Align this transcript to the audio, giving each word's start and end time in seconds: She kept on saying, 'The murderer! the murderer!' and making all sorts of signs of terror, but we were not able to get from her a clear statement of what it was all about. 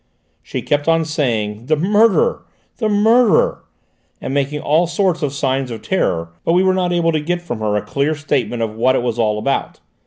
She 0.41 0.63
kept 0.63 0.87
on 0.87 1.05
saying, 1.05 1.67
'The 1.67 1.75
murderer! 1.75 2.41
the 2.77 2.89
murderer!' 2.89 3.65
and 4.19 4.33
making 4.33 4.59
all 4.59 4.87
sorts 4.87 5.21
of 5.21 5.31
signs 5.31 5.69
of 5.69 5.83
terror, 5.83 6.29
but 6.43 6.53
we 6.53 6.63
were 6.63 6.73
not 6.73 6.91
able 6.91 7.11
to 7.11 7.19
get 7.19 7.39
from 7.43 7.59
her 7.59 7.75
a 7.75 7.83
clear 7.83 8.15
statement 8.15 8.63
of 8.63 8.73
what 8.75 8.95
it 8.95 9.03
was 9.03 9.19
all 9.19 9.37
about. 9.37 9.79